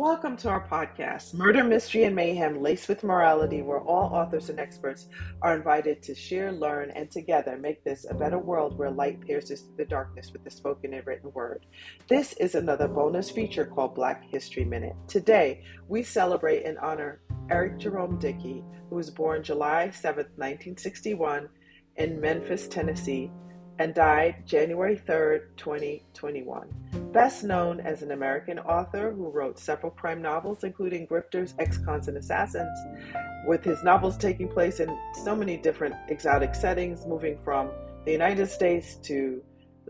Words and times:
Welcome 0.00 0.38
to 0.38 0.48
our 0.48 0.66
podcast, 0.66 1.34
Murder, 1.34 1.62
Mystery, 1.62 2.04
and 2.04 2.16
Mayhem 2.16 2.62
Laced 2.62 2.88
with 2.88 3.04
Morality, 3.04 3.60
where 3.60 3.82
all 3.82 4.14
authors 4.14 4.48
and 4.48 4.58
experts 4.58 5.08
are 5.42 5.54
invited 5.54 6.02
to 6.04 6.14
share, 6.14 6.52
learn, 6.52 6.90
and 6.92 7.10
together 7.10 7.58
make 7.58 7.84
this 7.84 8.06
a 8.08 8.14
better 8.14 8.38
world 8.38 8.78
where 8.78 8.90
light 8.90 9.20
pierces 9.20 9.60
through 9.60 9.76
the 9.76 9.84
darkness 9.84 10.32
with 10.32 10.42
the 10.42 10.50
spoken 10.50 10.94
and 10.94 11.06
written 11.06 11.30
word. 11.34 11.66
This 12.08 12.32
is 12.40 12.54
another 12.54 12.88
bonus 12.88 13.28
feature 13.28 13.66
called 13.66 13.94
Black 13.94 14.24
History 14.24 14.64
Minute. 14.64 14.96
Today, 15.06 15.64
we 15.86 16.02
celebrate 16.02 16.64
and 16.64 16.78
honor 16.78 17.20
Eric 17.50 17.76
Jerome 17.76 18.18
Dickey, 18.18 18.64
who 18.88 18.96
was 18.96 19.10
born 19.10 19.42
July 19.42 19.90
7, 19.90 20.24
1961, 20.36 21.46
in 21.96 22.18
Memphis, 22.18 22.68
Tennessee, 22.68 23.30
and 23.78 23.92
died 23.94 24.46
January 24.46 24.96
3, 24.96 25.40
2021. 25.58 26.89
Best 27.12 27.42
known 27.42 27.80
as 27.80 28.02
an 28.02 28.12
American 28.12 28.58
author 28.60 29.10
who 29.12 29.30
wrote 29.30 29.58
several 29.58 29.90
crime 29.90 30.22
novels, 30.22 30.62
including 30.62 31.06
Grifters, 31.06 31.54
Ex 31.58 31.78
Cons, 31.78 32.06
and 32.06 32.16
Assassins, 32.16 32.78
with 33.46 33.64
his 33.64 33.82
novels 33.82 34.16
taking 34.16 34.48
place 34.48 34.78
in 34.78 34.96
so 35.24 35.34
many 35.34 35.56
different 35.56 35.94
exotic 36.08 36.54
settings, 36.54 37.06
moving 37.06 37.36
from 37.44 37.70
the 38.04 38.12
United 38.12 38.48
States 38.48 38.96
to 39.02 39.42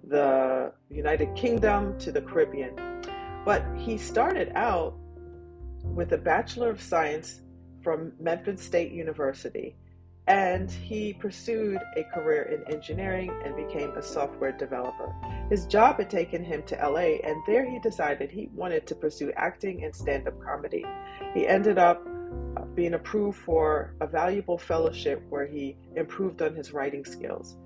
the 0.09 0.73
United 0.89 1.35
Kingdom 1.35 1.99
to 1.99 2.11
the 2.11 2.23
Caribbean. 2.23 2.75
But 3.45 3.65
he 3.77 3.99
started 3.99 4.53
out 4.55 4.95
with 5.83 6.13
a 6.13 6.19
Bachelor 6.19 6.71
of 6.71 6.81
Science 6.81 7.41
from 7.83 8.13
Memphis 8.19 8.63
State 8.63 8.93
University 8.93 9.77
and 10.27 10.71
he 10.71 11.13
pursued 11.13 11.81
a 11.97 12.05
career 12.15 12.43
in 12.43 12.73
engineering 12.73 13.33
and 13.45 13.57
became 13.57 13.91
a 13.97 14.03
software 14.03 14.53
developer. 14.53 15.13
His 15.51 15.67
job 15.67 15.99
had 15.99 16.09
taken 16.09 16.45
him 16.45 16.63
to 16.67 16.77
LA, 16.77 17.19
and 17.25 17.43
there 17.45 17.69
he 17.69 17.81
decided 17.81 18.31
he 18.31 18.49
wanted 18.55 18.87
to 18.87 18.95
pursue 18.95 19.33
acting 19.37 19.83
and 19.83 19.93
stand 19.93 20.29
up 20.29 20.41
comedy. 20.41 20.87
He 21.35 21.49
ended 21.49 21.77
up 21.77 22.07
uh, 22.57 22.67
being 22.77 22.95
approved 22.95 23.39
for 23.39 23.97
a 24.01 24.07
valuable 24.07 24.57
fellowship 24.57 25.21
where 25.29 25.49
he 25.49 25.77
improved 25.97 26.41
on 26.41 26.55
his 26.55 26.73
writing 26.73 27.05
skills. 27.05 27.57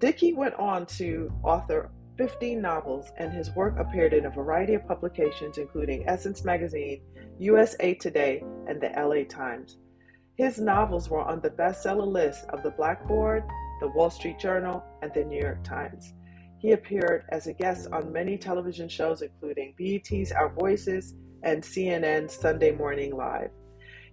Dickey 0.00 0.32
went 0.32 0.54
on 0.54 0.84
to 0.86 1.32
author 1.44 1.92
15 2.16 2.60
novels, 2.60 3.12
and 3.18 3.32
his 3.32 3.54
work 3.54 3.78
appeared 3.78 4.12
in 4.12 4.26
a 4.26 4.30
variety 4.30 4.74
of 4.74 4.84
publications, 4.88 5.58
including 5.58 6.08
Essence 6.08 6.44
Magazine, 6.44 7.00
USA 7.38 7.94
Today, 7.94 8.42
and 8.66 8.80
the 8.80 8.90
LA 8.96 9.22
Times. 9.28 9.78
His 10.34 10.58
novels 10.58 11.08
were 11.08 11.22
on 11.22 11.40
the 11.40 11.50
bestseller 11.50 12.06
list 12.06 12.46
of 12.48 12.64
the 12.64 12.72
Blackboard, 12.72 13.44
the 13.80 13.88
Wall 13.90 14.10
Street 14.10 14.40
Journal, 14.40 14.82
and 15.02 15.14
the 15.14 15.24
New 15.24 15.40
York 15.40 15.62
Times. 15.62 16.14
He 16.60 16.72
appeared 16.72 17.24
as 17.28 17.46
a 17.46 17.52
guest 17.52 17.88
on 17.92 18.12
many 18.12 18.36
television 18.36 18.88
shows, 18.88 19.22
including 19.22 19.74
BET's 19.76 20.32
Our 20.32 20.48
Voices 20.48 21.14
and 21.44 21.62
CNN's 21.62 22.34
Sunday 22.34 22.72
Morning 22.72 23.16
Live. 23.16 23.50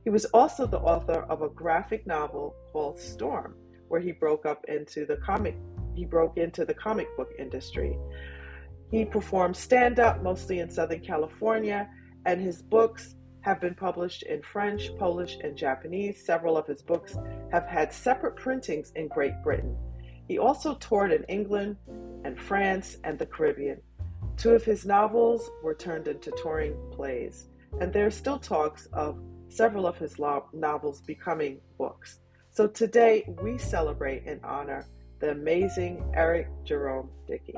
He 0.03 0.11
was 0.11 0.25
also 0.25 0.67
the 0.67 0.79
author 0.79 1.23
of 1.23 1.41
a 1.41 1.49
graphic 1.49 2.05
novel 2.05 2.55
called 2.71 2.99
Storm, 2.99 3.55
where 3.88 3.99
he 3.99 4.11
broke 4.11 4.45
up 4.45 4.63
into 4.67 5.05
the 5.05 5.17
comic 5.17 5.55
he 5.95 6.05
broke 6.05 6.38
into 6.38 6.66
the 6.66 6.73
comic 6.73 7.07
book 7.16 7.31
industry. 7.39 7.97
He 8.91 9.05
performed 9.05 9.55
stand 9.55 9.99
up 9.99 10.21
mostly 10.21 10.59
in 10.59 10.69
Southern 10.69 10.99
California, 10.99 11.89
and 12.25 12.39
his 12.39 12.61
books 12.61 13.16
have 13.41 13.61
been 13.61 13.75
published 13.75 14.23
in 14.23 14.41
French, 14.41 14.89
Polish, 14.99 15.38
and 15.41 15.55
Japanese. 15.55 16.25
Several 16.25 16.57
of 16.57 16.67
his 16.67 16.81
books 16.81 17.16
have 17.51 17.66
had 17.66 17.93
separate 17.93 18.35
printings 18.35 18.91
in 18.95 19.07
Great 19.07 19.41
Britain. 19.41 19.77
He 20.28 20.38
also 20.40 20.76
toured 20.76 21.12
in 21.12 21.23
England 21.26 21.78
and 22.23 22.40
France 22.40 22.98
and 23.04 23.18
the 23.20 23.26
Caribbean. 23.26 23.81
Two 24.38 24.52
of 24.52 24.64
his 24.64 24.86
novels 24.86 25.50
were 25.64 25.76
turned 25.76 26.08
into 26.08 26.31
touring 26.42 26.76
plays, 26.92 27.48
and 27.80 27.94
there 27.94 28.06
are 28.06 28.12
still 28.12 28.40
talks 28.40 28.88
of 28.94 29.20
several 29.50 29.88
of 29.88 29.97
his 29.97 30.18
novels 30.53 31.02
becoming 31.02 31.62
books. 31.78 32.19
So 32.52 32.68
today 32.68 33.24
we 33.41 33.58
celebrate 33.58 34.24
and 34.25 34.44
honor 34.44 34.85
the 35.19 35.31
amazing 35.31 36.12
Eric 36.14 36.47
Jerome 36.64 37.09
Dickey. 37.28 37.56